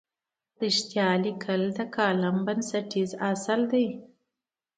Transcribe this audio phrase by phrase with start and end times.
[0.61, 3.87] رښتیا لیکل د کالم بنسټیز اصل دی.